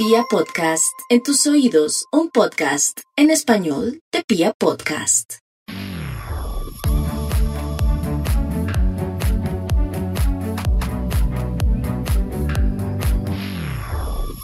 [0.00, 5.38] Pia Podcast, en tus oídos, un podcast en español de Pia Podcast.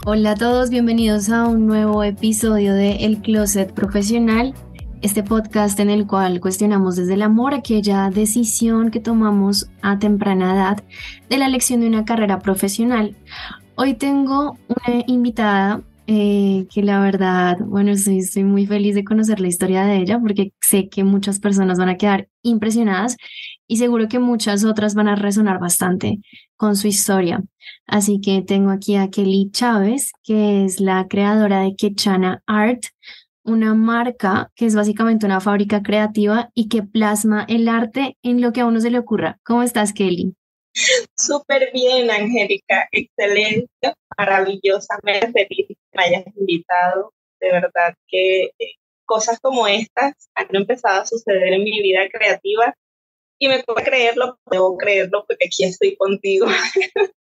[0.05, 4.53] Hola a todos, bienvenidos a un nuevo episodio de El Closet Profesional,
[5.01, 10.53] este podcast en el cual cuestionamos desde el amor aquella decisión que tomamos a temprana
[10.53, 10.83] edad
[11.29, 13.15] de la elección de una carrera profesional.
[13.77, 19.41] Hoy tengo una invitada eh, que la verdad, bueno, estoy, estoy muy feliz de conocer
[19.41, 23.17] la historia de ella porque sé que muchas personas van a quedar impresionadas
[23.67, 26.21] y seguro que muchas otras van a resonar bastante
[26.55, 27.43] con su historia.
[27.85, 32.83] Así que tengo aquí a Kelly Chávez, que es la creadora de Quechana Art,
[33.43, 38.53] una marca que es básicamente una fábrica creativa y que plasma el arte en lo
[38.53, 39.37] que a uno se le ocurra.
[39.43, 40.33] ¿Cómo estás, Kelly?
[41.17, 47.13] Súper bien, Angélica, excelente, maravillosa, me feliz que me hayas invitado.
[47.39, 52.73] De verdad que eh, cosas como estas han empezado a suceder en mi vida creativa
[53.39, 56.47] y me puedo creerlo, debo creerlo porque aquí estoy contigo.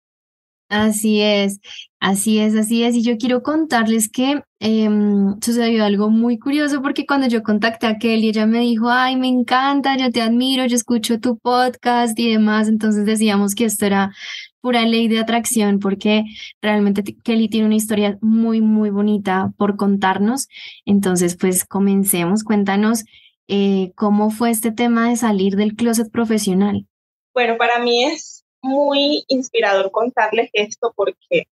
[0.72, 1.59] Así es,
[2.00, 2.95] así es, así es.
[2.95, 7.97] Y yo quiero contarles que em, sucedió algo muy curioso porque cuando yo contacté a
[7.97, 12.31] Kelly, ella me dijo, ay, me encanta, yo te admiro, yo escucho tu podcast y
[12.31, 12.69] demás.
[12.69, 14.14] Entonces decíamos que esto era
[14.61, 16.23] pura ley de atracción porque
[16.61, 20.47] realmente Kelly tiene una historia muy, muy bonita por contarnos.
[20.86, 23.03] Entonces, pues comencemos, cuéntanos
[23.49, 26.88] eh, cómo fue este tema de salir del closet profesional.
[27.33, 31.48] Bueno, para mí es muy inspirador contarles esto porque,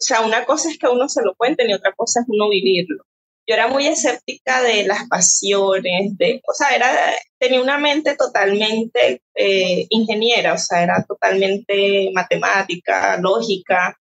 [0.00, 3.04] sea, una cosa es que uno se lo cuente y otra cosa es uno vivirlo.
[3.46, 6.90] Yo era muy escéptica de las pasiones, de, o sea, era,
[7.38, 13.98] tenía una mente totalmente eh, ingeniera, o sea, era totalmente matemática, lógica,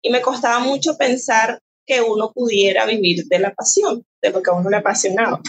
[0.00, 4.50] y me costaba mucho pensar que uno pudiera vivir de la pasión, de lo que
[4.50, 5.40] a uno le apasionaba.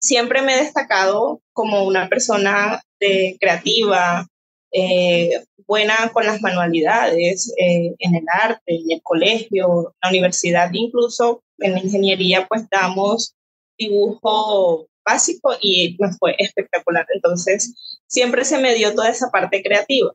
[0.00, 4.26] Siempre me he destacado como una persona de, creativa,
[4.72, 11.42] eh, buena con las manualidades, eh, en el arte, en el colegio, la universidad, incluso
[11.58, 13.34] en la ingeniería, pues damos
[13.78, 17.06] dibujo básico y me fue espectacular.
[17.14, 20.12] Entonces, siempre se me dio toda esa parte creativa.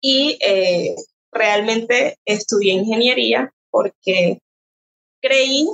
[0.00, 0.94] Y eh,
[1.32, 4.38] realmente estudié ingeniería porque
[5.20, 5.66] creí,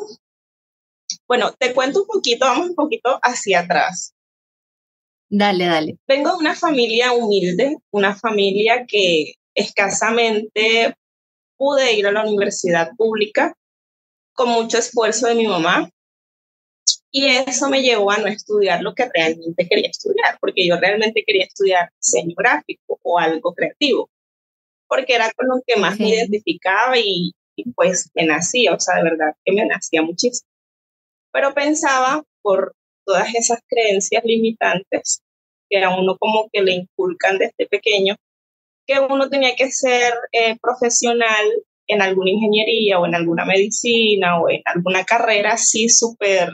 [1.26, 4.14] bueno, te cuento un poquito, vamos un poquito hacia atrás.
[5.30, 5.98] Dale, dale.
[6.06, 10.94] Vengo de una familia humilde, una familia que escasamente
[11.56, 13.54] pude ir a la universidad pública
[14.32, 15.90] con mucho esfuerzo de mi mamá.
[17.10, 21.24] Y eso me llevó a no estudiar lo que realmente quería estudiar, porque yo realmente
[21.26, 24.10] quería estudiar diseño gráfico o algo creativo,
[24.86, 28.96] porque era con lo que más me identificaba y, y pues me nacía, o sea,
[28.96, 30.48] de verdad que me nacía muchísimo.
[31.32, 32.74] Pero pensaba por
[33.08, 35.22] todas esas creencias limitantes
[35.70, 38.16] que a uno como que le inculcan desde pequeño,
[38.86, 41.46] que uno tenía que ser eh, profesional
[41.86, 46.52] en alguna ingeniería o en alguna medicina o en alguna carrera así súper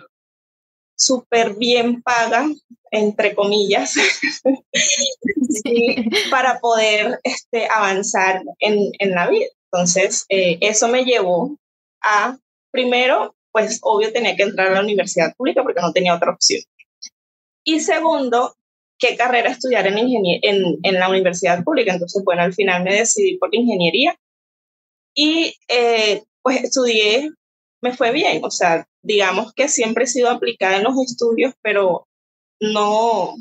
[0.97, 2.47] súper bien paga,
[2.92, 3.94] entre comillas,
[6.31, 9.47] para poder este, avanzar en, en la vida.
[9.72, 11.59] Entonces, eh, eso me llevó
[12.00, 12.38] a,
[12.71, 16.60] primero, pues obvio tenía que entrar a la universidad pública porque no tenía otra opción.
[17.65, 18.56] Y segundo,
[18.98, 19.94] qué carrera estudiar en,
[20.82, 21.92] la universidad pública.
[21.92, 24.19] Entonces, bueno, al final me decidí por ingeniería
[25.15, 27.31] y eh, pues estudié,
[27.81, 32.09] me fue bien, o sea, digamos que siempre he sido aplicada en los estudios, pero
[32.60, 33.36] no,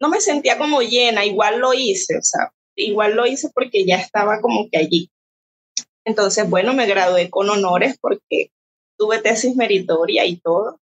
[0.00, 3.96] no me sentía como llena, igual lo hice, o sea, igual lo hice porque ya
[3.96, 5.08] estaba como que allí.
[6.04, 8.50] Entonces, bueno, me gradué con honores porque
[8.96, 10.80] tuve tesis meritoria y todo,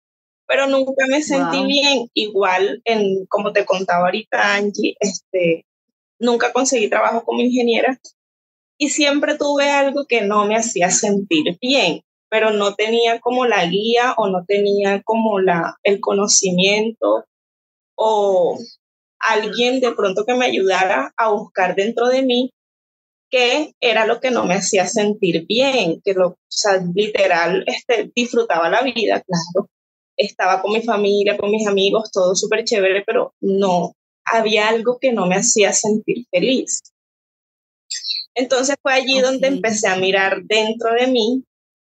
[0.47, 2.09] pero nunca me sentí bien.
[2.13, 5.65] Igual, en, como te contaba ahorita Angie, este,
[6.19, 7.99] nunca conseguí trabajo como ingeniera
[8.77, 13.65] y siempre tuve algo que no me hacía sentir bien, pero no tenía como la
[13.65, 17.25] guía o no tenía como la, el conocimiento
[17.95, 18.57] o
[19.19, 22.51] alguien de pronto que me ayudara a buscar dentro de mí
[23.29, 28.11] qué era lo que no me hacía sentir bien, que lo, o sea, literal, este,
[28.15, 29.69] disfrutaba la vida, claro.
[30.17, 33.93] Estaba con mi familia, con mis amigos, todo súper chévere, pero no,
[34.25, 36.81] había algo que no me hacía sentir feliz.
[38.35, 41.43] Entonces fue allí donde empecé a mirar dentro de mí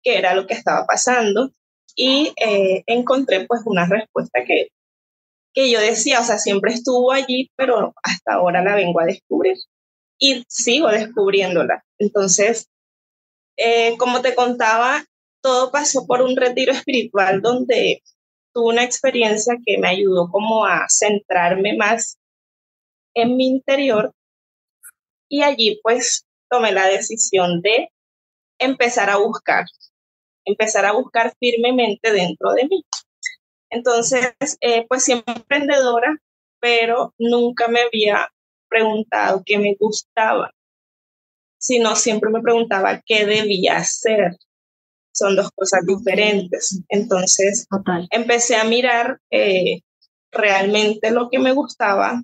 [0.03, 1.51] qué era lo que estaba pasando
[1.97, 4.69] y eh, encontré pues una respuesta que,
[5.55, 9.57] que yo decía, o sea, siempre estuvo allí, pero hasta ahora la vengo a descubrir
[10.27, 11.85] y sigo descubriéndola.
[11.99, 12.67] Entonces,
[13.57, 15.05] Eh, como te contaba,
[15.43, 18.03] todo pasó por un retiro espiritual donde
[18.53, 22.19] tuve una experiencia que me ayudó como a centrarme más
[23.15, 24.13] en mi interior
[25.29, 27.91] y allí pues tomé la decisión de
[28.59, 29.67] empezar a buscar,
[30.45, 32.85] empezar a buscar firmemente dentro de mí.
[33.71, 36.17] Entonces, eh, pues siempre emprendedora,
[36.61, 38.31] pero nunca me había
[38.75, 40.51] preguntado qué me gustaba,
[41.59, 44.37] sino siempre me preguntaba qué debía hacer.
[45.13, 46.81] Son dos cosas diferentes.
[46.89, 47.69] Entonces,
[48.11, 49.83] empecé a mirar eh,
[50.33, 52.21] realmente lo que me gustaba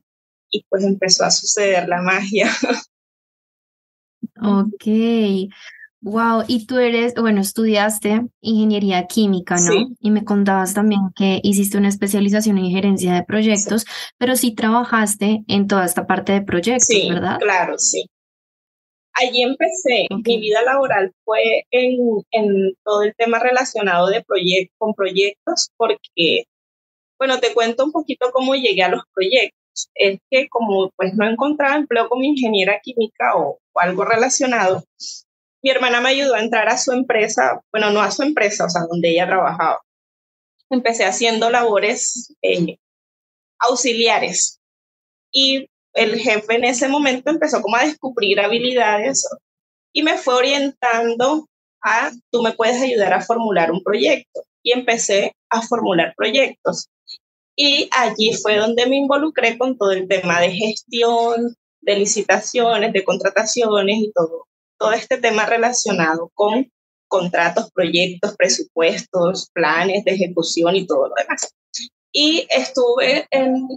[0.51, 2.51] y pues empezó a suceder la magia.
[4.43, 4.87] Ok.
[6.03, 9.95] Wow, y tú eres, bueno, estudiaste ingeniería química, ¿no?
[10.01, 13.85] Y me contabas también que hiciste una especialización en gerencia de proyectos,
[14.17, 17.39] pero sí trabajaste en toda esta parte de proyectos, sí, ¿verdad?
[17.39, 18.09] Claro, sí.
[19.13, 21.99] Allí empecé, mi vida laboral fue en,
[22.31, 24.25] en, todo el tema relacionado de
[24.79, 26.45] con proyectos, porque,
[27.19, 29.91] bueno, te cuento un poquito cómo llegué a los proyectos.
[29.95, 34.85] Es que como pues no encontraba empleo como ingeniera química o, o algo relacionado,
[35.63, 38.71] mi hermana me ayudó a entrar a su empresa, bueno, no a su empresa, o
[38.71, 39.81] sea, donde ella trabajaba.
[40.71, 42.77] Empecé haciendo labores eh,
[43.59, 44.61] auxiliares
[45.33, 49.27] y el jefe en ese momento empezó como a descubrir habilidades
[49.93, 51.49] y me fue orientando
[51.83, 54.43] a, tú me puedes ayudar a formular un proyecto.
[54.63, 56.89] Y empecé a formular proyectos.
[57.57, 63.03] Y allí fue donde me involucré con todo el tema de gestión, de licitaciones, de
[63.03, 64.47] contrataciones y todo
[64.81, 66.73] todo este tema relacionado con
[67.07, 71.55] contratos, proyectos, presupuestos, planes de ejecución y todo lo demás.
[72.13, 73.29] Y estuve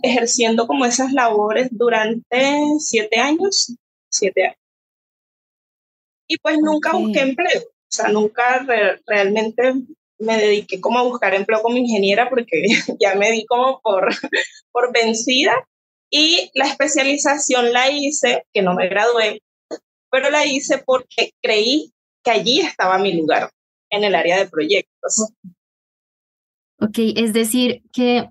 [0.02, 3.76] ejerciendo como esas labores durante siete años,
[4.10, 4.58] siete años.
[6.28, 8.66] Y pues nunca busqué empleo, o sea, nunca
[9.06, 9.74] realmente
[10.20, 12.64] me dediqué como a buscar empleo como ingeniera porque
[13.00, 14.08] ya me di como por,
[14.72, 15.68] por vencida.
[16.10, 19.42] Y la especialización la hice, que no me gradué,
[20.14, 21.92] pero la hice porque creí
[22.24, 23.50] que allí estaba mi lugar,
[23.90, 25.32] en el área de proyectos.
[26.80, 28.30] Ok, es decir, que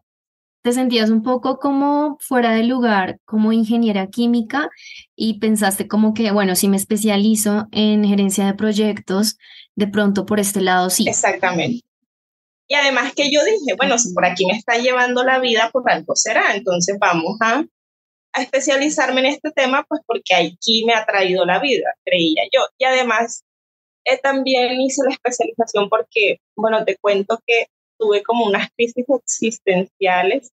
[0.62, 4.70] te sentías un poco como fuera de lugar como ingeniera química
[5.16, 9.36] y pensaste como que, bueno, si me especializo en gerencia de proyectos,
[9.74, 11.08] de pronto por este lado sí.
[11.08, 11.80] Exactamente.
[12.68, 15.84] Y además que yo dije, bueno, si por aquí me está llevando la vida, pues
[15.88, 16.54] algo será.
[16.54, 17.64] Entonces vamos a
[18.32, 22.60] a especializarme en este tema, pues porque aquí me ha traído la vida, creía yo.
[22.78, 23.44] Y además,
[24.04, 27.66] eh, también hice la especialización porque, bueno, te cuento que
[27.98, 30.50] tuve como unas crisis existenciales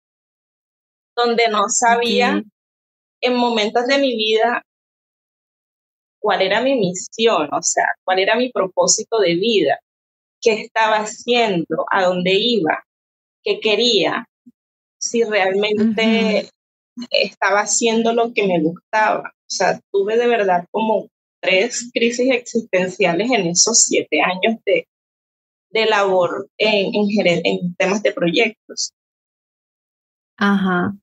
[1.16, 2.44] donde no sabía
[3.22, 4.64] en momentos de mi vida
[6.20, 9.80] cuál era mi misión, o sea, cuál era mi propósito de vida,
[10.42, 12.84] qué estaba haciendo, a dónde iba,
[13.44, 14.28] qué quería,
[14.98, 16.50] si realmente
[17.12, 19.34] estaba haciendo lo que me gustaba.
[19.36, 21.08] O sea, tuve de verdad como
[21.42, 24.88] tres crisis existenciales en esos siete años de,
[25.72, 28.92] de labor en, en, en temas de proyectos.
[30.38, 30.94] Ajá.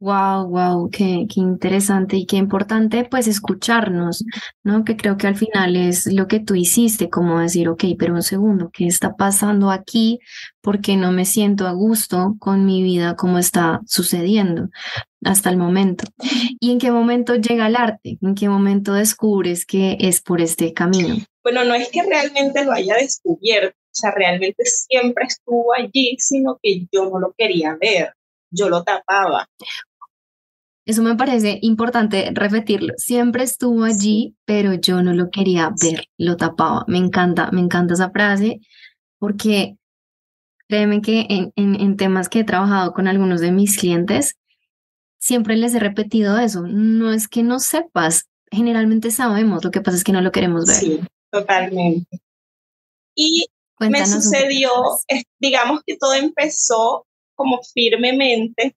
[0.00, 4.24] Wow, wow, qué, qué interesante y qué importante pues escucharnos,
[4.64, 4.84] ¿no?
[4.84, 8.22] Que creo que al final es lo que tú hiciste, como decir, ok, pero un
[8.24, 10.18] segundo, ¿qué está pasando aquí?
[10.60, 14.70] Porque no me siento a gusto con mi vida como está sucediendo
[15.24, 16.04] hasta el momento.
[16.60, 18.18] ¿Y en qué momento llega el arte?
[18.20, 21.16] ¿En qué momento descubres que es por este camino?
[21.42, 26.58] Bueno, no es que realmente lo haya descubierto, o sea, realmente siempre estuvo allí, sino
[26.62, 28.14] que yo no lo quería ver,
[28.50, 29.46] yo lo tapaba.
[30.84, 32.94] Eso me parece importante repetirlo.
[32.96, 36.84] Siempre estuvo allí, pero yo no lo quería ver, lo tapaba.
[36.88, 38.60] Me encanta, me encanta esa frase
[39.18, 39.76] porque
[40.68, 44.36] créeme que en, en, temas que he trabajado con algunos de mis clientes,
[45.22, 46.62] siempre les he repetido eso.
[46.66, 50.66] No es que no sepas, generalmente sabemos, lo que pasa es que no lo queremos
[50.66, 50.76] ver.
[50.76, 51.00] Sí,
[51.30, 52.20] totalmente.
[53.14, 53.46] Y
[53.78, 54.70] me sucedió,
[55.38, 58.74] digamos que todo empezó como firmemente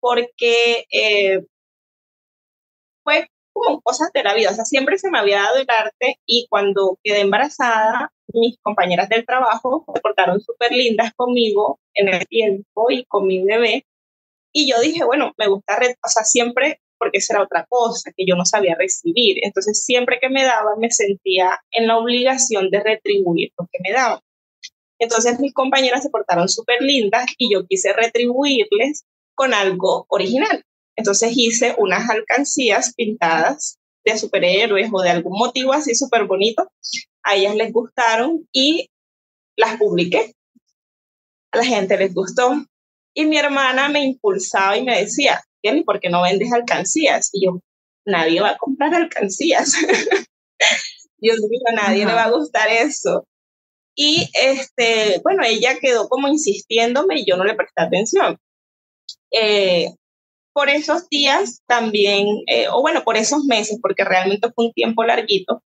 [0.00, 1.44] porque eh,
[3.04, 6.20] fue como cosas de la vida, o sea, siempre se me había dado el arte
[6.24, 12.26] y cuando quedé embarazada, mis compañeras del trabajo se portaron súper lindas conmigo en el
[12.26, 13.84] tiempo y con mi bebé.
[14.52, 18.36] Y yo dije, bueno, me gusta, o siempre, porque esa era otra cosa que yo
[18.36, 19.38] no sabía recibir.
[19.42, 23.92] Entonces, siempre que me daban, me sentía en la obligación de retribuir lo que me
[23.92, 24.20] daban.
[24.98, 29.04] Entonces, mis compañeras se portaron súper lindas y yo quise retribuirles
[29.34, 30.64] con algo original.
[30.96, 36.70] Entonces hice unas alcancías pintadas de superhéroes o de algún motivo así súper bonito,
[37.22, 38.90] a ellas les gustaron y
[39.56, 40.34] las publiqué.
[41.52, 42.52] A la gente les gustó.
[43.14, 47.30] Y mi hermana me impulsaba y me decía, ¿y por qué no vendes alcancías?
[47.32, 47.60] Y yo,
[48.04, 49.74] nadie va a comprar alcancías.
[51.18, 53.26] Dios mío, a nadie le va a gustar eso.
[53.94, 58.38] Y este, bueno, ella quedó como insistiéndome y yo no le presté atención.
[59.30, 59.90] Eh,
[60.52, 65.04] por esos días también, eh, o bueno, por esos meses, porque realmente fue un tiempo
[65.04, 65.62] larguito,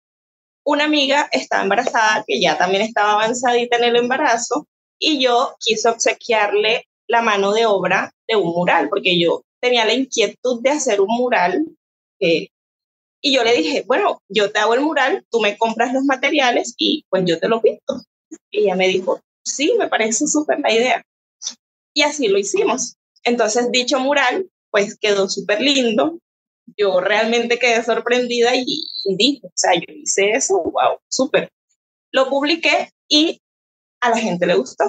[0.64, 4.68] una amiga estaba embarazada, que ya también estaba avanzadita en el embarazo,
[5.00, 9.94] y yo quise obsequiarle la mano de obra de un mural, porque yo tenía la
[9.94, 11.66] inquietud de hacer un mural.
[12.20, 16.76] Y yo le dije, bueno, yo te hago el mural, tú me compras los materiales
[16.78, 18.02] y pues yo te lo pinto.
[18.52, 21.04] Y ella me dijo, sí, me parece súper la idea.
[21.94, 22.96] Y así lo hicimos.
[23.24, 26.20] Entonces, dicho mural, pues quedó súper lindo.
[26.78, 28.64] Yo realmente quedé sorprendida y,
[29.06, 31.50] y, dije, o sea, yo hice eso, wow, súper.
[32.12, 33.42] Lo publiqué y
[34.00, 34.86] a la gente le gustó.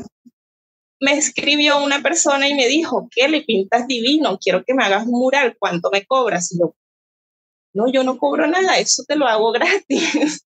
[1.01, 4.39] Me escribió una persona y me dijo, ¿qué le pintas divino?
[4.39, 6.53] Quiero que me hagas un mural, ¿cuánto me cobras?
[6.53, 6.75] Y yo,
[7.75, 10.45] no, yo no cobro nada, eso te lo hago gratis.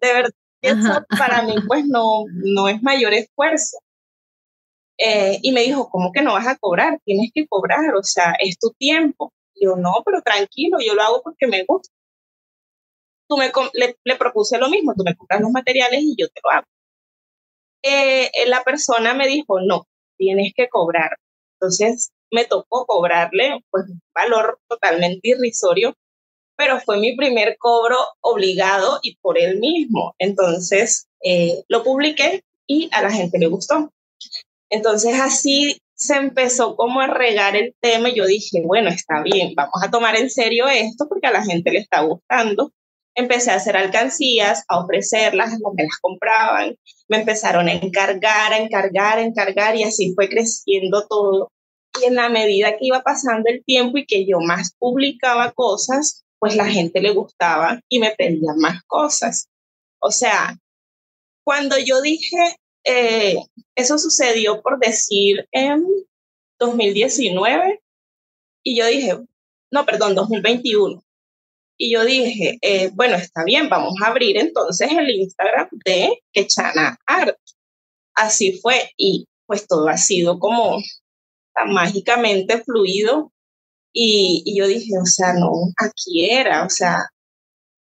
[0.00, 0.30] de verdad,
[0.62, 3.78] eso para mí pues no, no es mayor esfuerzo.
[4.98, 6.98] Eh, y me dijo, ¿cómo que no vas a cobrar?
[7.04, 9.32] Tienes que cobrar, o sea, es tu tiempo.
[9.54, 11.90] Y yo, no, pero tranquilo, yo lo hago porque me gusta.
[13.28, 16.40] Tú me, le, le propuse lo mismo, tú me compras los materiales y yo te
[16.42, 16.66] lo hago.
[17.82, 21.16] Eh, la persona me dijo, no, tienes que cobrar.
[21.60, 25.94] Entonces me tocó cobrarle pues, un valor totalmente irrisorio,
[26.56, 30.14] pero fue mi primer cobro obligado y por él mismo.
[30.18, 33.90] Entonces eh, lo publiqué y a la gente le gustó.
[34.70, 39.54] Entonces así se empezó como a regar el tema y yo dije, bueno, está bien,
[39.56, 42.72] vamos a tomar en serio esto porque a la gente le está gustando.
[43.18, 46.76] Empecé a hacer alcancías, a ofrecerlas, a me las compraban,
[47.08, 51.50] me empezaron a encargar, a encargar, a encargar y así fue creciendo todo.
[52.00, 56.24] Y en la medida que iba pasando el tiempo y que yo más publicaba cosas,
[56.38, 59.48] pues la gente le gustaba y me pedía más cosas.
[60.00, 60.56] O sea,
[61.44, 63.36] cuando yo dije, eh,
[63.74, 65.84] eso sucedió por decir en
[66.60, 67.80] 2019
[68.62, 69.18] y yo dije,
[69.72, 71.02] no, perdón, 2021.
[71.78, 76.98] Y yo dije, eh, bueno, está bien, vamos a abrir entonces el Instagram de Quechana
[77.06, 77.38] Art.
[78.14, 80.78] Así fue y pues todo ha sido como
[81.54, 83.32] tan mágicamente fluido
[83.92, 87.08] y, y yo dije, o sea, no, aquí era, o sea,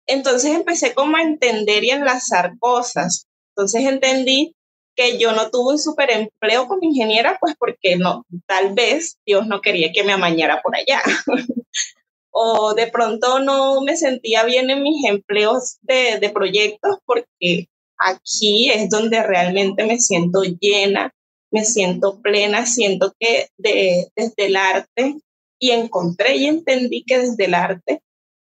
[0.07, 3.27] entonces empecé como a entender y enlazar cosas.
[3.55, 4.55] Entonces entendí
[4.95, 9.47] que yo no tuve un super empleo como ingeniera, pues porque no, tal vez Dios
[9.47, 11.01] no quería que me amañara por allá.
[12.31, 18.69] o de pronto no me sentía bien en mis empleos de, de proyectos porque aquí
[18.69, 21.13] es donde realmente me siento llena,
[21.51, 25.17] me siento plena, siento que de, desde el arte
[25.59, 28.01] y encontré y entendí que desde el arte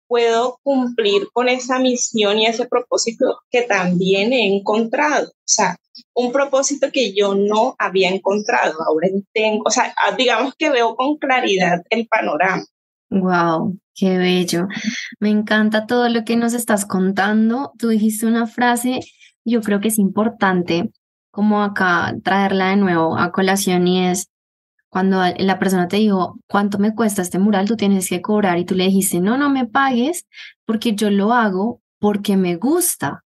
[0.08, 5.28] puedo cumplir con esa misión y ese propósito que también he encontrado.
[5.28, 5.76] O sea,
[6.14, 8.78] un propósito que yo no había encontrado.
[8.82, 12.64] Ahora tengo, o sea, digamos que veo con claridad el panorama.
[13.14, 14.66] Wow, qué bello.
[15.20, 17.72] Me encanta todo lo que nos estás contando.
[17.78, 19.00] Tú dijiste una frase,
[19.44, 20.90] yo creo que es importante
[21.30, 24.30] como acá traerla de nuevo a colación y es
[24.88, 27.66] cuando la persona te dijo, ¿cuánto me cuesta este mural?
[27.68, 30.26] Tú tienes que cobrar y tú le dijiste, no, no me pagues
[30.66, 33.24] porque yo lo hago porque me gusta.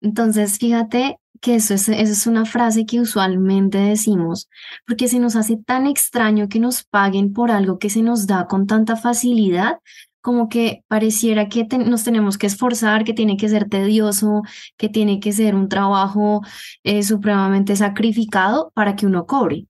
[0.00, 4.48] Entonces, fíjate que eso es, eso es una frase que usualmente decimos,
[4.86, 8.46] porque se nos hace tan extraño que nos paguen por algo que se nos da
[8.46, 9.78] con tanta facilidad,
[10.22, 14.40] como que pareciera que nos tenemos que esforzar, que tiene que ser tedioso,
[14.78, 16.40] que tiene que ser un trabajo
[16.82, 19.66] eh, supremamente sacrificado para que uno cobre.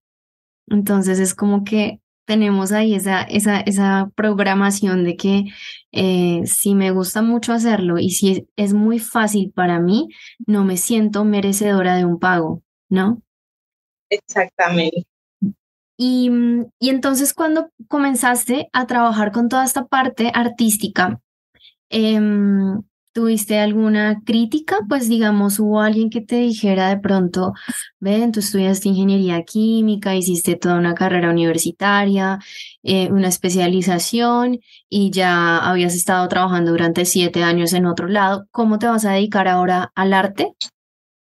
[0.69, 5.45] Entonces es como que tenemos ahí esa, esa, esa programación de que
[5.93, 10.09] eh, si me gusta mucho hacerlo y si es, muy fácil para mí,
[10.47, 13.23] no me siento merecedora de un pago, ¿no?
[14.11, 15.07] Exactamente.
[15.97, 16.31] Y,
[16.81, 21.21] y entonces cuando comenzaste a trabajar con toda esta parte artística,
[21.91, 22.21] eh,
[23.15, 24.81] ¿Tuviste alguna crítica?
[24.89, 27.53] Pues digamos, hubo alguien que te dijera de pronto,
[28.01, 32.41] ven, tú estudiaste ingeniería química, hiciste toda una carrera universitaria,
[32.83, 38.47] eh, una especialización y ya habías estado trabajando durante siete años en otro lado.
[38.51, 40.53] ¿Cómo te vas a dedicar ahora al arte?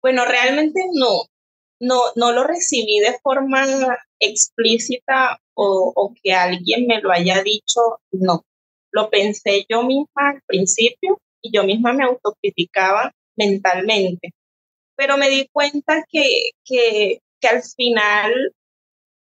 [0.02, 1.26] Bueno, realmente no,
[1.78, 3.66] no, no lo recibí de forma
[4.18, 8.44] explícita o, o que alguien me lo haya dicho, no
[8.90, 14.30] lo pensé yo misma al principio y yo misma me autocriticaba mentalmente.
[14.96, 18.52] Pero me di cuenta que, que, que al final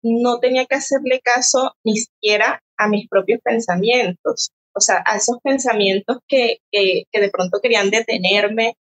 [0.02, 5.38] no tenía que hacerle caso ni siquiera a mis propios pensamientos, o sea, a esos
[5.42, 8.74] pensamientos que, que, que de pronto querían detenerme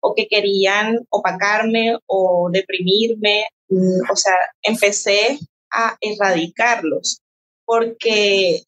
[0.00, 3.46] o que querían opacarme o deprimirme.
[3.68, 5.38] Mm, o sea, empecé
[5.72, 7.20] a erradicarlos
[7.64, 8.62] porque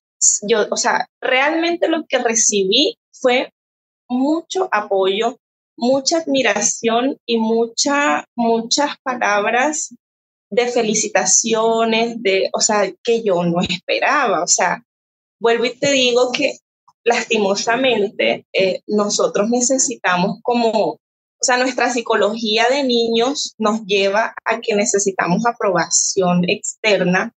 [0.49, 3.51] yo, o sea, realmente lo que recibí fue
[4.09, 5.39] mucho apoyo,
[5.77, 9.95] mucha admiración y mucha, muchas palabras
[10.51, 14.43] de felicitaciones, de, o sea, que yo no esperaba.
[14.43, 14.83] O sea,
[15.41, 16.59] vuelvo y te digo que
[17.05, 20.99] lastimosamente eh, nosotros necesitamos como, o
[21.41, 27.33] sea, nuestra psicología de niños nos lleva a que necesitamos aprobación externa,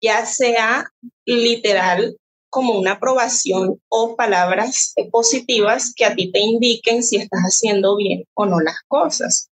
[0.00, 0.90] ya sea
[1.26, 2.16] literal
[2.54, 8.26] como una aprobación o palabras positivas que a ti te indiquen si estás haciendo bien
[8.32, 9.50] o no las cosas.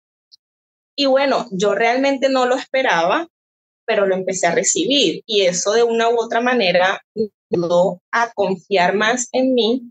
[0.96, 3.28] Y bueno, yo realmente no lo esperaba,
[3.88, 8.32] pero lo empecé a recibir y eso de una u otra manera me ayudó a
[8.34, 9.90] confiar más en mí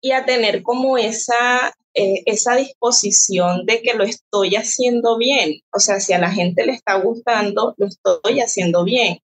[0.00, 5.60] y a tener como esa, eh, esa disposición de que lo estoy haciendo bien.
[5.72, 9.20] O sea, si a la gente le está gustando, lo estoy haciendo bien.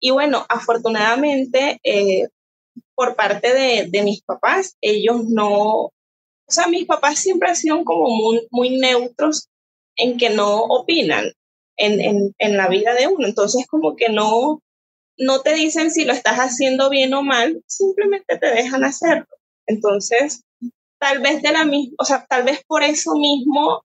[0.00, 2.26] Y bueno, afortunadamente, eh,
[2.94, 5.90] por parte de, de, mis papás, ellos no,
[6.48, 9.48] o sea, mis papás siempre han sido como muy, muy neutros
[9.96, 11.32] en que no opinan
[11.76, 13.26] en, en, en, la vida de uno.
[13.26, 14.60] Entonces, como que no,
[15.18, 19.26] no te dicen si lo estás haciendo bien o mal, simplemente te dejan hacerlo.
[19.66, 20.42] Entonces,
[20.98, 23.82] tal vez de la misma, o sea, tal vez por eso mismo,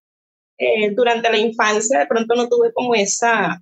[0.57, 3.61] eh, durante la infancia, de pronto no tuve como esa,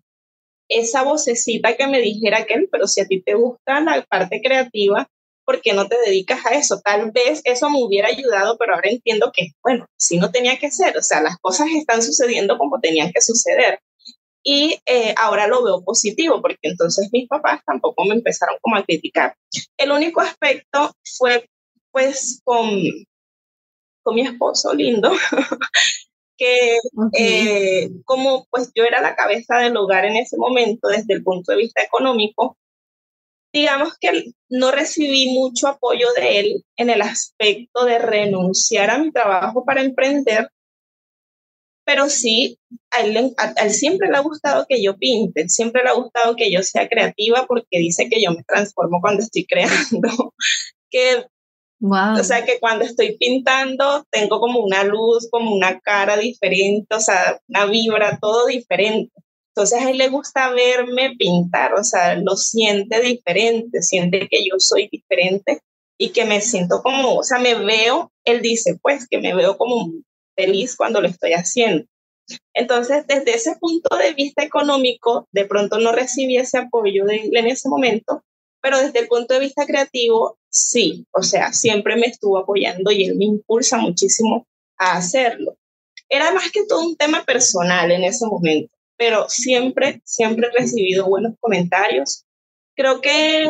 [0.70, 5.08] esa vocecita que me dijera que, pero si a ti te gusta la parte creativa,
[5.50, 6.80] ¿por qué no te dedicas a eso?
[6.80, 10.70] Tal vez eso me hubiera ayudado, pero ahora entiendo que, bueno, si no tenía que
[10.70, 13.80] ser, o sea, las cosas están sucediendo como tenían que suceder.
[14.44, 18.84] Y eh, ahora lo veo positivo, porque entonces mis papás tampoco me empezaron como a
[18.84, 19.34] criticar.
[19.76, 21.50] El único aspecto fue
[21.92, 22.70] pues con,
[24.04, 25.12] con mi esposo lindo,
[26.38, 26.78] que
[27.18, 31.54] eh, como pues yo era la cabeza del hogar en ese momento desde el punto
[31.54, 32.56] de vista económico,
[33.54, 39.12] digamos que no recibí mucho apoyo de él en el aspecto de renunciar a mi
[39.12, 40.50] trabajo para emprender,
[41.86, 42.60] pero sí,
[42.92, 43.34] a él,
[43.72, 47.46] siempre le ha gustado que yo pinte, siempre le ha gustado que yo sea creativa
[47.48, 50.34] porque dice que yo me transformo cuando estoy creando,
[50.92, 51.26] que
[52.20, 57.00] O sea, que cuando estoy pintando tengo como una luz, como una cara diferente, o
[57.00, 59.12] sea, una vibra, todo diferente.
[59.60, 64.56] Entonces a él le gusta verme pintar, o sea, lo siente diferente, siente que yo
[64.58, 65.60] soy diferente
[65.98, 69.58] y que me siento como, o sea, me veo, él dice, pues, que me veo
[69.58, 69.92] como
[70.34, 71.84] feliz cuando lo estoy haciendo.
[72.54, 77.36] Entonces, desde ese punto de vista económico, de pronto no recibí ese apoyo de él
[77.36, 78.24] en ese momento,
[78.62, 83.04] pero desde el punto de vista creativo, sí, o sea, siempre me estuvo apoyando y
[83.04, 85.58] él me impulsa muchísimo a hacerlo.
[86.08, 91.08] Era más que todo un tema personal en ese momento pero siempre, siempre he recibido
[91.08, 92.26] buenos comentarios.
[92.76, 93.48] Creo que,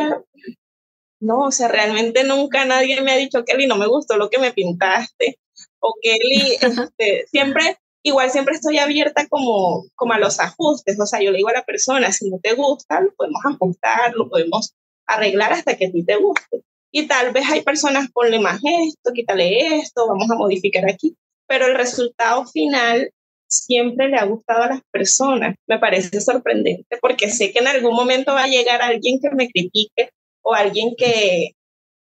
[1.20, 4.38] no, o sea, realmente nunca nadie me ha dicho, Kelly, no me gustó lo que
[4.38, 5.40] me pintaste,
[5.80, 11.20] o Kelly, este, siempre, igual siempre estoy abierta como, como a los ajustes, o sea,
[11.20, 14.76] yo le digo a la persona, si no te gusta, lo podemos ajustar, lo podemos
[15.08, 16.62] arreglar hasta que a ti te guste.
[16.92, 21.66] Y tal vez hay personas, ponle más esto, quítale esto, vamos a modificar aquí, pero
[21.66, 23.12] el resultado final
[23.50, 25.56] siempre le ha gustado a las personas.
[25.68, 29.50] Me parece sorprendente porque sé que en algún momento va a llegar alguien que me
[29.50, 31.52] critique o alguien que,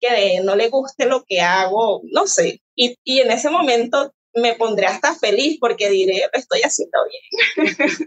[0.02, 2.60] que no le guste lo que hago, no sé.
[2.76, 7.98] Y, y en ese momento me pondré hasta feliz porque diré, lo estoy haciendo bien.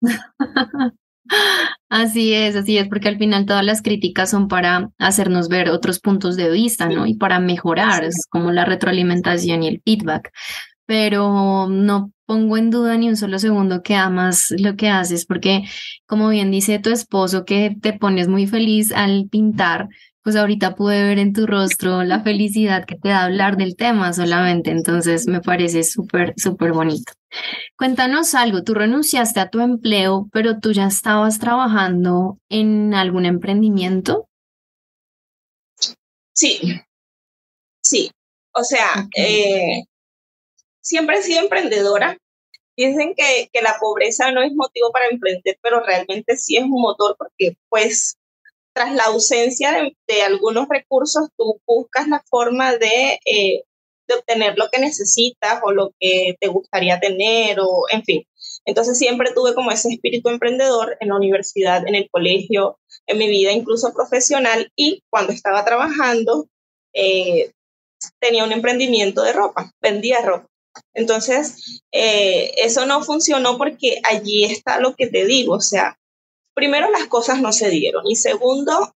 [1.88, 6.00] Así es, así es, porque al final todas las críticas son para hacernos ver otros
[6.00, 7.06] puntos de vista, ¿no?
[7.06, 10.30] Y para mejorar, es como la retroalimentación y el feedback.
[10.86, 15.64] Pero no pongo en duda ni un solo segundo que amas lo que haces, porque
[16.06, 19.88] como bien dice tu esposo que te pones muy feliz al pintar,
[20.22, 24.12] pues ahorita pude ver en tu rostro la felicidad que te da hablar del tema
[24.12, 27.12] solamente, entonces me parece súper, súper bonito.
[27.76, 34.28] Cuéntanos algo, tú renunciaste a tu empleo, pero tú ya estabas trabajando en algún emprendimiento.
[36.32, 36.58] Sí,
[37.80, 38.10] sí,
[38.52, 39.84] o sea, eh,
[40.84, 42.18] siempre he sido emprendedora.
[42.76, 46.80] Dicen que, que la pobreza no es motivo para emprender, pero realmente sí es un
[46.80, 48.16] motor porque pues
[48.74, 49.72] tras la ausencia
[50.08, 53.62] de, algunos recursos, tú buscas la forma de, eh,
[54.08, 58.26] de obtener lo que necesitas o lo que te gustaría tener o en fin.
[58.64, 63.28] Entonces siempre tuve como ese espíritu emprendedor en la universidad, en el colegio, en mi
[63.28, 66.48] vida incluso profesional y cuando estaba trabajando
[66.94, 67.52] eh,
[68.18, 70.48] tenía un emprendimiento de ropa, vendía ropa.
[70.94, 75.98] Entonces, eh, eso no funcionó porque allí está lo que te digo, o sea,
[76.54, 78.94] primero las cosas no se dieron y segundo,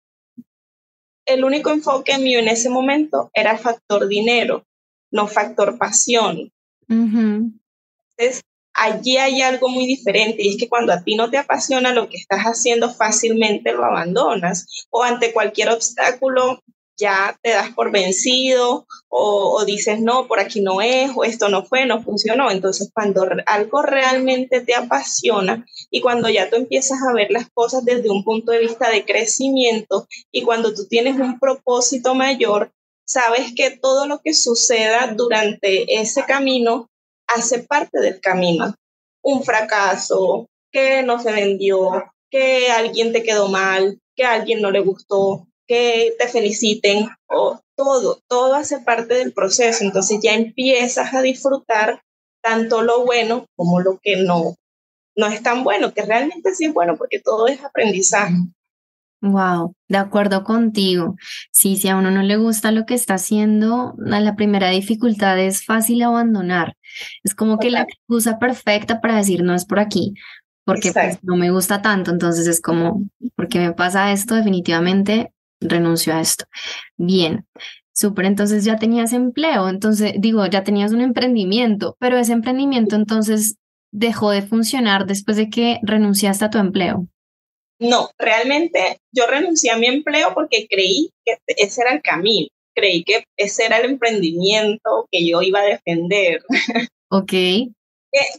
[1.25, 4.65] el único enfoque mío en ese momento era el factor dinero,
[5.11, 6.51] no factor pasión.
[6.87, 11.93] Entonces, allí hay algo muy diferente y es que cuando a ti no te apasiona
[11.93, 16.61] lo que estás haciendo, fácilmente lo abandonas o ante cualquier obstáculo
[16.97, 21.65] ya te das por vencido o, dices, no, por aquí no es, o esto no
[21.65, 22.51] fue, no funcionó.
[22.51, 27.85] Entonces, cuando algo realmente te apasiona y cuando ya tú empiezas a ver las cosas
[27.85, 32.71] desde un punto de vista de crecimiento y cuando tú tienes un propósito mayor,
[33.05, 36.89] sabes que todo lo que suceda durante ese camino
[37.27, 38.75] hace parte del camino.
[39.23, 44.71] Un fracaso, que no se vendió, que alguien te quedó mal, que a alguien no
[44.71, 49.83] le gustó, que te feliciten, o todo, todo hace parte del proceso.
[49.83, 52.01] Entonces ya empiezas a disfrutar
[52.41, 54.55] tanto lo bueno como lo que no,
[55.15, 58.35] no es tan bueno, que realmente sí es bueno porque todo es aprendizaje.
[59.21, 61.15] Wow, de acuerdo contigo.
[61.51, 65.65] Sí, si a uno no le gusta lo que está haciendo, la primera dificultad es
[65.65, 66.75] fácil abandonar.
[67.23, 70.13] Es como que la excusa perfecta para decir no es por aquí,
[70.63, 72.11] porque pues, no me gusta tanto.
[72.11, 74.35] Entonces es como, porque me pasa esto?
[74.35, 76.45] Definitivamente renuncio a esto.
[76.97, 77.45] Bien,
[77.93, 83.57] súper, entonces ya tenías empleo, entonces digo, ya tenías un emprendimiento, pero ese emprendimiento entonces
[83.91, 87.07] dejó de funcionar después de que renunciaste a tu empleo.
[87.79, 93.03] No, realmente yo renuncié a mi empleo porque creí que ese era el camino, creí
[93.03, 96.41] que ese era el emprendimiento que yo iba a defender.
[97.09, 97.33] Ok.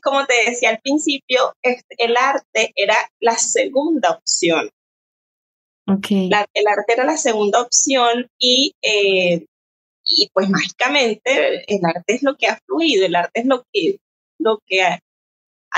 [0.02, 4.70] Como te decía al principio, el arte era la segunda opción.
[5.88, 6.26] Okay.
[6.26, 9.46] el arte era la segunda opción y, eh,
[10.04, 13.98] y pues mágicamente el arte es lo que ha fluido, el arte es lo que,
[14.38, 15.00] lo que a,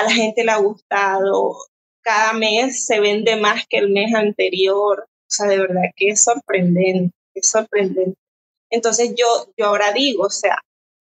[0.02, 1.56] la gente le ha gustado.
[2.02, 5.04] Cada mes se vende más que el mes anterior.
[5.08, 8.16] O sea, de verdad que es sorprendente, es sorprendente.
[8.70, 10.58] Entonces yo, yo ahora digo, o sea,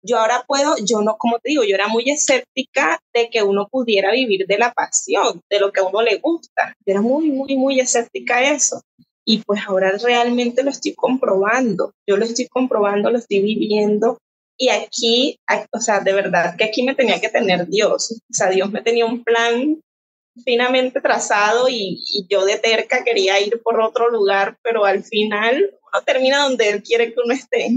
[0.03, 3.69] yo ahora puedo, yo no, como te digo, yo era muy escéptica de que uno
[3.71, 6.75] pudiera vivir de la pasión, de lo que a uno le gusta.
[6.87, 8.83] Yo era muy, muy, muy escéptica a eso.
[9.25, 11.93] Y pues ahora realmente lo estoy comprobando.
[12.09, 14.19] Yo lo estoy comprobando, lo estoy viviendo.
[14.59, 15.39] Y aquí,
[15.73, 18.13] o sea, de verdad que aquí me tenía que tener Dios.
[18.13, 19.81] O sea, Dios me tenía un plan
[20.45, 26.05] finamente trazado y, yo de terca quería ir por otro lugar, pero al final uno
[26.05, 27.71] termina donde Él quiere que uno esté.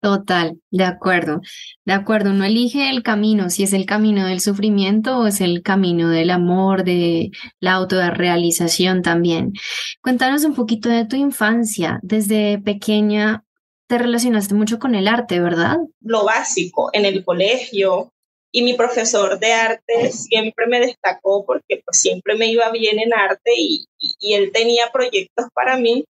[0.00, 1.40] Total, de acuerdo,
[1.84, 2.30] de acuerdo.
[2.30, 6.30] Uno elige el camino, si es el camino del sufrimiento o es el camino del
[6.30, 9.54] amor, de la autorrealización también.
[10.00, 11.98] Cuéntanos un poquito de tu infancia.
[12.02, 13.44] Desde pequeña
[13.88, 15.78] te relacionaste mucho con el arte, ¿verdad?
[16.00, 18.12] Lo básico, en el colegio.
[18.52, 23.12] Y mi profesor de arte siempre me destacó porque pues, siempre me iba bien en
[23.12, 23.84] arte y,
[24.20, 26.04] y él tenía proyectos para mí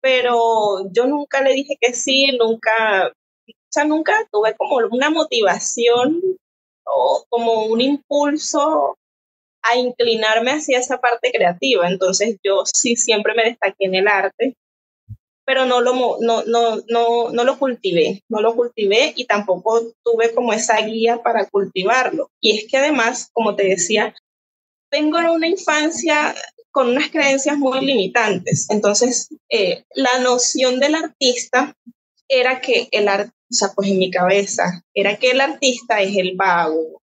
[0.00, 3.12] pero yo nunca le dije que sí, nunca
[3.70, 6.20] o sea, nunca tuve como una motivación
[6.84, 8.98] o como un impulso
[9.62, 11.88] a inclinarme hacia esa parte creativa.
[11.88, 14.56] Entonces yo sí siempre me destaqué en el arte,
[15.44, 20.34] pero no lo, no, no, no, no lo cultivé, no lo cultivé y tampoco tuve
[20.34, 22.28] como esa guía para cultivarlo.
[22.40, 24.16] Y es que además, como te decía,
[24.90, 26.34] vengo de una infancia
[26.72, 28.66] con unas creencias muy limitantes.
[28.68, 31.76] Entonces, eh, la noción del artista
[32.30, 36.16] era que el arte o sea, pues en mi cabeza, era que el artista es
[36.16, 37.02] el vago.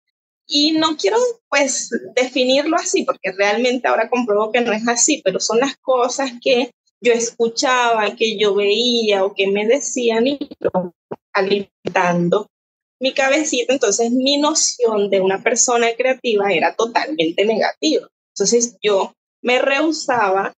[0.46, 1.16] Y no quiero
[1.48, 6.32] pues definirlo así, porque realmente ahora compruebo que no es así, pero son las cosas
[6.42, 10.38] que yo escuchaba, que yo veía o que me decían y
[11.32, 12.48] alimentando
[13.00, 18.08] mi cabecita, entonces mi noción de una persona creativa era totalmente negativa.
[18.34, 20.52] Entonces yo me rehusaba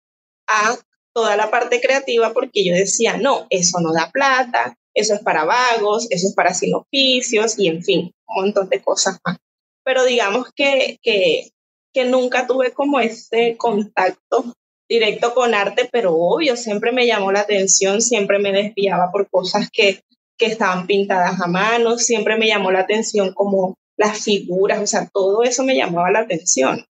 [0.47, 0.78] a
[1.13, 5.45] toda la parte creativa porque yo decía, no, eso no da plata, eso es para
[5.45, 9.38] vagos, eso es para sin oficios y en fin, un montón de cosas más.
[9.84, 11.49] Pero digamos que, que,
[11.93, 14.54] que nunca tuve como ese contacto
[14.89, 19.69] directo con arte, pero obvio, siempre me llamó la atención, siempre me desviaba por cosas
[19.71, 20.02] que,
[20.38, 25.10] que estaban pintadas a mano, siempre me llamó la atención como las figuras, o sea,
[25.12, 26.86] todo eso me llamaba la atención.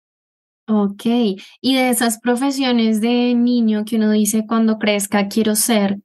[0.67, 1.03] Ok,
[1.61, 5.97] y de esas profesiones de niño que uno dice cuando crezca quiero ser,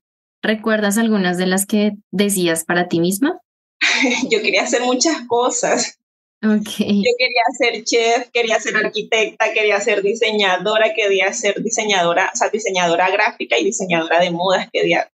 [0.43, 3.41] ¿recuerdas algunas de las que decías para ti misma?
[4.31, 5.99] Yo quería hacer muchas cosas.
[6.41, 7.03] Okay.
[7.03, 12.49] Yo quería ser chef, quería ser arquitecta, quería ser diseñadora, quería ser diseñadora, o sea,
[12.49, 15.11] diseñadora gráfica y diseñadora de modas, quería,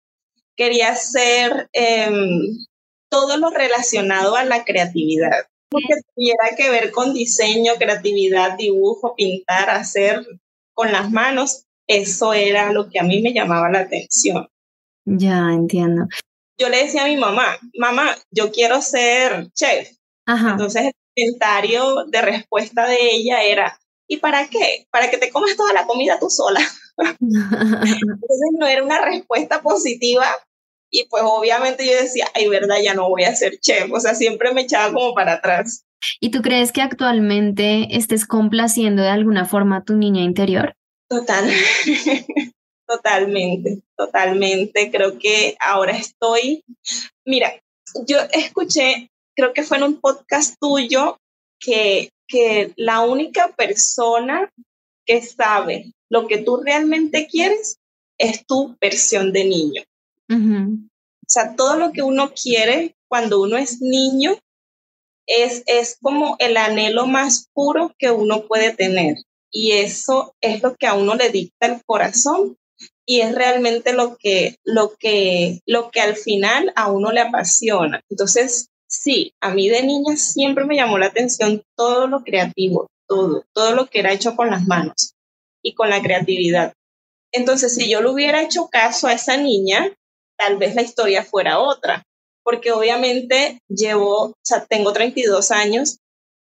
[0.56, 2.56] quería ser em,
[3.08, 5.46] todo lo relacionado a la creatividad.
[5.78, 10.26] Que tuviera que ver con diseño, creatividad, dibujo, pintar, hacer
[10.74, 14.48] con las manos, eso era lo que a mí me llamaba la atención.
[15.04, 16.06] Ya entiendo.
[16.58, 19.90] Yo le decía a mi mamá, mamá, yo quiero ser chef.
[20.26, 20.52] Ajá.
[20.52, 24.86] Entonces comentario de respuesta de ella era, ¿y para qué?
[24.90, 26.60] Para que te comas toda la comida tú sola.
[27.20, 30.26] Entonces no era una respuesta positiva
[30.92, 34.14] y pues obviamente yo decía, ay, verdad, ya no voy a ser chef, o sea,
[34.14, 35.84] siempre me echaba como para atrás.
[36.20, 40.74] ¿Y tú crees que actualmente estés complaciendo de alguna forma a tu niña interior?
[41.08, 41.50] Total,
[42.86, 44.90] totalmente, totalmente.
[44.90, 46.62] Creo que ahora estoy,
[47.24, 47.52] mira,
[48.06, 51.18] yo escuché creo que fue en un podcast tuyo
[51.58, 54.50] que, que la única persona
[55.06, 57.78] que sabe lo que tú realmente quieres
[58.18, 59.82] es tu versión de niño.
[60.34, 64.36] O sea, todo lo que uno quiere cuando uno es niño
[65.26, 69.16] es, es como el anhelo más puro que uno puede tener.
[69.50, 72.56] Y eso es lo que a uno le dicta el corazón
[73.06, 78.00] y es realmente lo que, lo que, lo que al final a uno le apasiona.
[78.08, 83.42] Entonces, Sí, a mí de niña siempre me llamó la atención todo lo creativo, todo,
[83.54, 85.14] todo lo que era hecho con las manos
[85.62, 86.74] y con la creatividad.
[87.32, 89.90] Entonces, si yo le hubiera hecho caso a esa niña,
[90.42, 92.02] tal vez la historia fuera otra,
[92.42, 95.98] porque obviamente llevo, o sea, tengo 32 años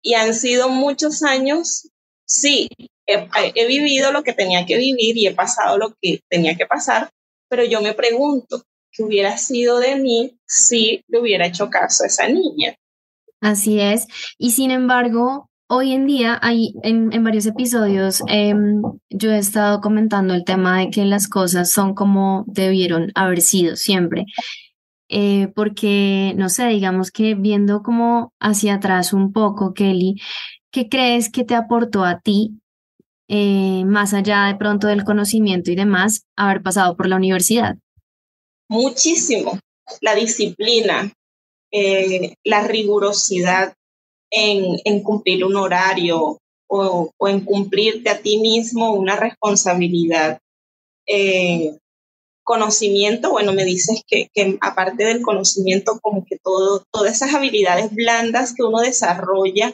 [0.02, 1.90] y han sido muchos años,
[2.26, 2.68] sí,
[3.08, 7.10] he, vivido lo que tenía que vivir y he pasado lo que tenía que pasar,
[7.50, 12.08] pero yo me pregunto, que hubiera sido de mí si le hubiera hecho caso a
[12.08, 12.76] esa niña.
[13.42, 14.08] Así es.
[14.38, 20.34] Y sin embargo, hoy en día, hay, en, varios episodios, em, yo he estado comentando
[20.34, 24.26] el tema de que las cosas son como debieron haber sido siempre.
[25.10, 30.16] Eh, porque, no sé, digamos que viendo como hacia atrás un poco, Kelly,
[30.72, 32.60] ¿qué crees que te aportó a ti,
[33.28, 37.76] eh, más allá de pronto del conocimiento y demás, haber pasado por la universidad?
[38.68, 39.60] muchísimo
[40.02, 41.14] la disciplina,
[41.72, 43.76] eh, la rigurosidad
[44.36, 50.40] en, cumplir un horario o, en cumplirte a ti mismo una responsabilidad.
[51.08, 51.78] Eh,
[52.44, 54.30] conocimiento, bueno, me dices que,
[54.62, 59.74] aparte del conocimiento, como que todo, todas esas habilidades blandas que uno desarrolla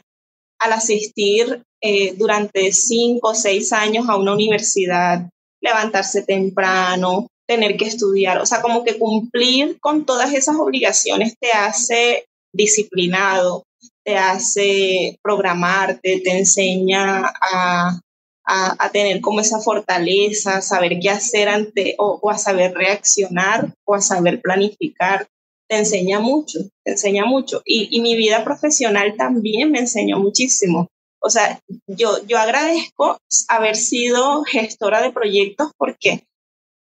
[0.59, 5.29] al asistir eh, durante cinco o seis años a una universidad,
[5.61, 11.51] levantarse temprano, tener que estudiar, o sea, como que cumplir con todas esas obligaciones te
[11.51, 13.63] hace disciplinado,
[14.03, 17.99] te hace programarte, te enseña a,
[18.45, 24.01] a, tener como esa fortaleza, saber qué hacer ante o, a saber reaccionar o a
[24.01, 25.27] saber planificar.
[25.69, 27.61] Te enseña mucho, te enseña mucho.
[27.63, 30.87] Y, y mi vida profesional también me enseñó muchísimo.
[31.23, 36.25] O sea, yo, yo agradezco haber sido gestora de proyectos porque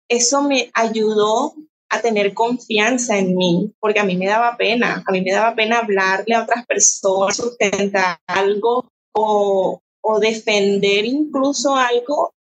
[0.09, 1.55] eso me ayudó
[1.95, 5.55] a tener confianza en mí, porque a mí me daba pena, a mí me daba
[5.55, 12.35] pena hablarle a otras personas, sustentar algo o, o defender incluso algo,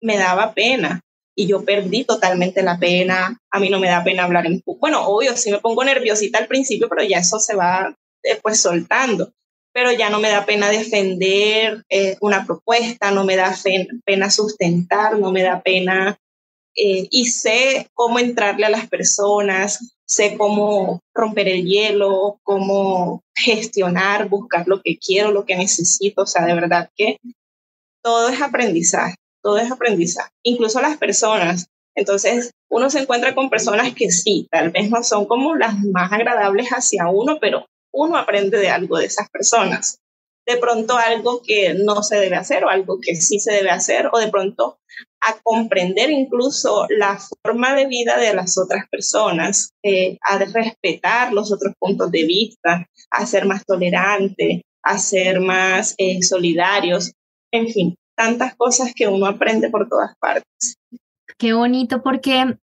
[0.00, 1.00] me daba pena.
[1.36, 5.06] Y yo perdí totalmente la pena, a mí no me da pena hablar en Bueno,
[5.06, 9.32] obvio, sí me pongo nerviosita al principio, pero ya eso se va después soltando.
[9.72, 13.54] Pero ya no me da pena defender eh, una propuesta, no me da
[14.04, 16.18] pena sustentar, no me da pena
[16.82, 24.30] eh, y sé cómo entrarle a las personas, sé cómo romper el hielo, cómo gestionar,
[24.30, 27.18] buscar lo que quiero, lo que necesito, o sea, de verdad que
[28.02, 31.66] todo es aprendizaje, todo es aprendizaje, incluso las personas.
[31.94, 36.10] Entonces, uno se encuentra con personas que sí, tal vez no son como las más
[36.10, 39.98] agradables hacia uno, pero uno aprende de algo de esas personas.
[40.50, 44.08] De pronto algo que no se debe hacer o algo que sí se debe hacer,
[44.12, 44.80] o de pronto
[45.20, 51.52] a comprender incluso la forma de vida de las otras personas, eh, a respetar los
[51.52, 57.12] otros puntos de vista, a ser más tolerante, a ser más eh, solidarios,
[57.52, 60.74] en fin, tantas cosas que uno aprende por todas partes.
[61.38, 62.56] Qué bonito porque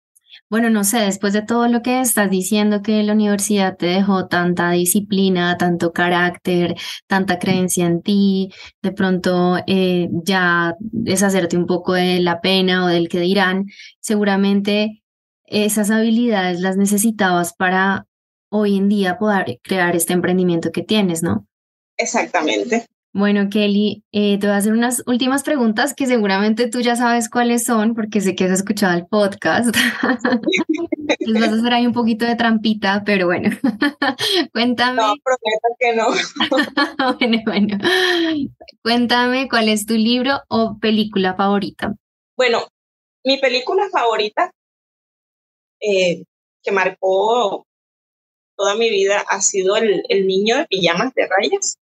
[0.49, 4.29] Bueno, no sé, después de todo lo que estás diciendo, que la universidad te dejó
[4.29, 6.77] tanta disciplina, tanto carácter,
[7.09, 12.87] tanta creencia en ti, de pronto eh, ya deshacerte un poco de la pena o
[12.89, 13.65] del que dirán,
[13.99, 15.03] seguramente
[15.47, 18.07] esas habilidades las necesitabas para
[18.49, 21.47] hoy en día poder crear este emprendimiento que tienes, ¿no?
[21.97, 22.87] Exactamente.
[23.19, 27.31] Bueno, Kelly, eh, te voy a hacer unas últimas preguntas que seguramente tú ya sabes
[27.31, 29.75] cuáles son, porque sé que has escuchado el podcast.
[31.21, 33.49] Les vas a hacer ahí un poquito de trampita, pero bueno,
[34.53, 34.97] cuéntame.
[35.01, 36.09] No, prometo que no.
[37.19, 37.79] bueno, bueno,
[38.83, 41.95] cuéntame cuál es tu libro o película favorita.
[42.37, 42.69] Bueno,
[43.25, 44.51] mi película favorita
[45.81, 46.23] eh,
[46.63, 47.67] que marcó
[48.59, 51.79] toda mi vida ha sido el, el niño de pijamas de rayas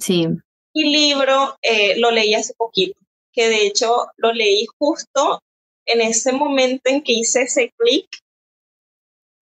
[0.00, 0.28] sí.
[0.74, 2.98] Y libro eh, lo leí hace poquito,
[3.32, 5.40] que de hecho lo leí justo
[5.86, 8.06] en ese momento en que hice ese clic.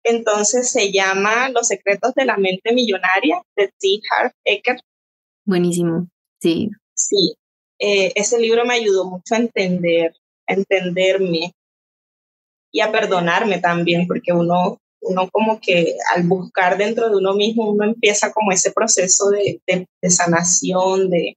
[0.04, 4.00] Entonces se llama Los secretos de la mente millonaria de T.
[4.10, 4.80] Harv Eker.
[5.44, 6.08] Buenísimo,
[6.40, 6.70] sí.
[6.94, 7.34] Sí,
[7.78, 10.14] eh, ese libro me ayudó mucho a entender,
[10.46, 11.52] a entenderme
[12.72, 17.70] y a perdonarme también, porque uno uno como que al buscar dentro de uno mismo,
[17.70, 21.36] uno empieza como ese proceso de, de, sanación, de,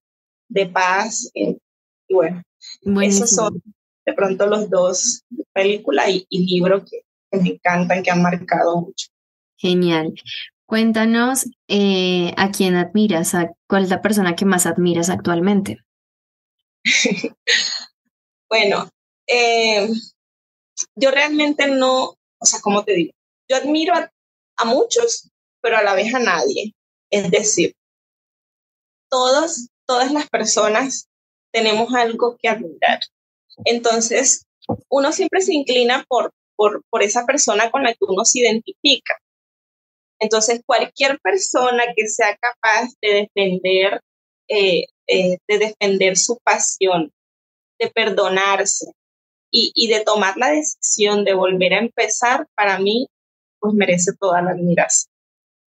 [0.50, 1.30] de paz.
[1.34, 1.58] Eh,
[2.08, 2.42] y bueno,
[3.02, 3.62] esos son
[4.06, 9.08] de pronto los dos, películas y, libros que, me encantan, que han marcado mucho.
[9.58, 10.14] Genial.
[10.66, 15.80] Cuéntanos eh, a quién admiras, a cuál es la persona que más admiras actualmente.
[18.50, 18.90] bueno,
[19.28, 19.88] eh,
[20.96, 23.14] yo realmente no, o sea, ¿cómo te digo?
[23.52, 25.30] Yo admiro a, muchos,
[25.62, 26.74] pero a la vez a nadie.
[27.10, 27.74] Es decir,
[29.10, 31.10] todas, todas las personas
[31.52, 33.02] tenemos algo que admirar.
[33.66, 34.46] Entonces,
[34.90, 39.18] uno siempre se inclina por, por, por esa persona con la que uno se identifica.
[40.22, 44.00] Entonces, cualquier persona que sea capaz de defender,
[44.48, 47.12] eh, eh, de defender su pasión,
[47.80, 48.94] de perdonarse
[49.52, 53.10] y, y, de tomar la decisión de volver a empezar, para mí
[53.62, 55.14] pues merece toda la admiración.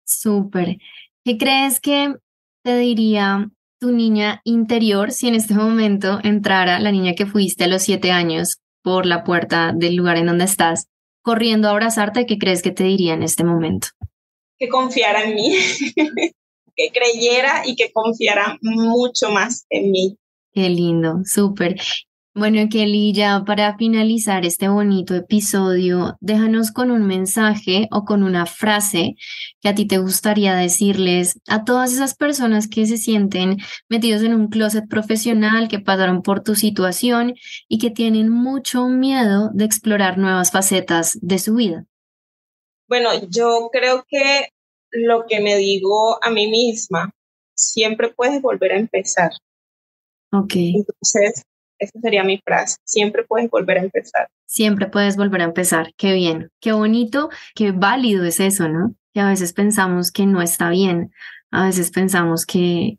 [0.04, 0.78] Súper.
[1.24, 2.16] ¿Qué crees que
[2.64, 7.68] te diría tu niña interior si en este momento entrara la niña que fuiste a
[7.68, 10.88] los siete años por la puerta del lugar en donde estás,
[11.22, 12.26] corriendo a abrazarte?
[12.26, 13.88] ¿Qué crees que te diría en este momento?
[14.58, 15.54] Que confiara en mí,
[16.76, 20.16] que creyera y que confiara mucho más en mí.
[20.52, 21.76] Qué lindo, súper.
[22.34, 28.46] Bueno, Kelly, ya para finalizar este bonito episodio, déjanos con un mensaje o con una
[28.46, 29.16] frase
[29.60, 33.58] que a ti te gustaría decirles a todas esas personas que se sienten
[33.90, 37.34] metidos en un closet profesional, que pasaron por tu situación
[37.68, 41.84] y que tienen mucho miedo de explorar nuevas facetas de su vida.
[42.88, 44.48] Bueno, yo creo que
[44.90, 47.10] lo que me digo a mí misma,
[47.54, 49.32] siempre puedes volver a empezar.
[50.32, 50.54] Ok.
[50.54, 51.44] Entonces,
[51.82, 52.76] esa sería mi frase.
[52.84, 54.28] Siempre puedes volver a empezar.
[54.46, 55.92] Siempre puedes volver a empezar.
[55.96, 58.94] Qué bien, qué bonito, qué válido es eso, ¿no?
[59.12, 61.12] Que a veces pensamos que no está bien,
[61.50, 62.98] a veces pensamos que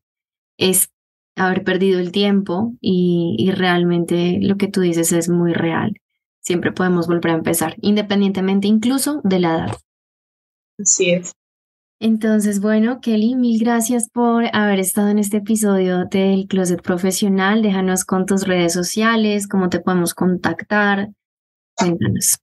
[0.57, 0.89] es
[1.35, 5.93] haber perdido el tiempo y, y realmente lo que tú dices es muy real.
[6.41, 9.77] Siempre podemos volver a empezar, independientemente incluso de la edad.
[10.77, 11.31] Así es.
[11.99, 17.61] Entonces, bueno, Kelly, mil gracias por haber estado en este episodio del Closet Profesional.
[17.61, 21.09] Déjanos con tus redes sociales, cómo te podemos contactar.
[21.77, 22.37] Cuéntanos.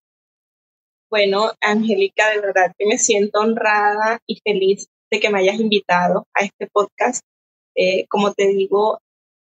[1.10, 6.26] Bueno, Angélica, de verdad que me siento honrada y feliz de que me hayas invitado
[6.34, 7.22] a este podcast.
[7.74, 9.00] Eh, como te digo,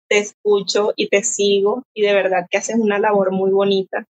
[0.09, 4.05] te escucho y te sigo y de verdad que haces una labor muy bonita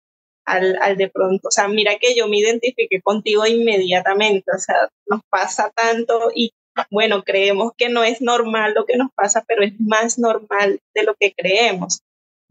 [0.46, 5.22] al, de pronto, o sea, mira que yo me identifiqué contigo inmediatamente, o sea, nos
[5.30, 6.52] pasa tanto y
[6.90, 11.04] bueno, creemos que no es normal lo que nos pasa, pero es más normal de
[11.04, 12.02] lo que creemos.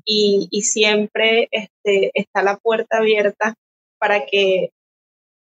[0.05, 3.55] Y, siempre este, está la puerta abierta
[3.99, 4.71] para que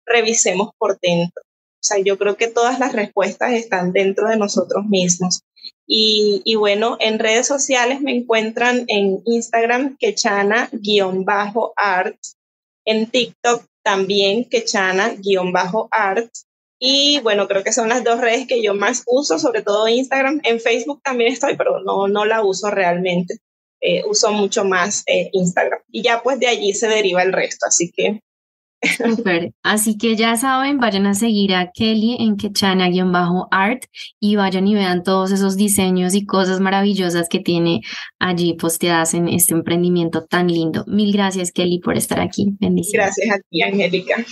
[0.06, 1.42] revisemos por dentro.
[1.42, 5.42] O sea, yo creo que todas las respuestas están dentro de nosotros mismos.
[5.86, 10.72] Y, y bueno, en redes sociales me encuentran en Instagram quechana-art
[12.84, 16.30] en TikTok también, Quechana-art.
[16.78, 20.40] Y bueno, creo que son las dos redes que yo más uso, sobre todo Instagram.
[20.42, 23.38] En Facebook también estoy, pero no, no la uso realmente.
[23.80, 25.80] Eh, uso mucho más eh, Instagram.
[25.90, 27.66] Y ya pues de allí se deriva el resto.
[27.66, 28.20] Así que
[28.82, 29.52] Súper.
[29.62, 33.84] Así que ya saben, vayan a seguir a Kelly en Quechana-art
[34.20, 37.80] y vayan y vean todos esos diseños y cosas maravillosas que tiene
[38.18, 40.84] allí posteadas en este emprendimiento tan lindo.
[40.86, 42.54] Mil gracias, Kelly, por estar aquí.
[42.58, 43.14] Bendiciones.
[43.16, 44.24] Gracias a ti, Angélica.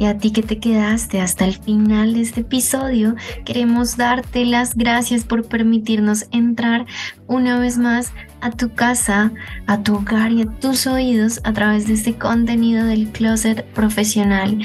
[0.00, 4.74] Y a ti que te quedaste hasta el final de este episodio, queremos darte las
[4.74, 6.86] gracias por permitirnos entrar
[7.30, 9.30] una vez más a tu casa,
[9.68, 14.58] a tu hogar y a tus oídos a través de este contenido del closet profesional.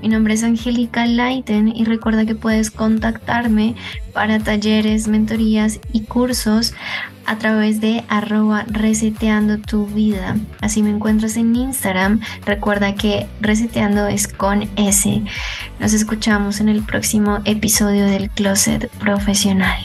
[0.00, 3.74] Mi nombre es Angélica Leiten y recuerda que puedes contactarme
[4.14, 6.74] para talleres, mentorías y cursos
[7.26, 10.36] a través de arroba reseteando tu vida.
[10.60, 12.20] Así me encuentras en Instagram.
[12.46, 15.22] Recuerda que reseteando es con S.
[15.80, 19.84] Nos escuchamos en el próximo episodio del Closet Profesional.